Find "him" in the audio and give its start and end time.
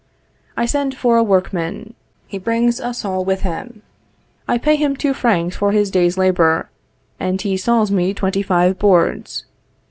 3.41-3.83, 4.75-4.95